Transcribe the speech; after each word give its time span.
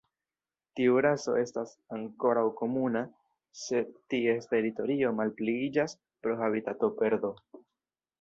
Tiu 0.77 0.93
raso 1.05 1.33
estas 1.41 1.73
ankoraŭ 1.97 2.45
komuna, 2.61 3.03
sed 3.65 3.91
ties 4.13 4.49
teritorio 4.55 5.13
malpliiĝas 5.19 5.95
pro 6.25 6.35
habitatoperdo. 6.41 7.31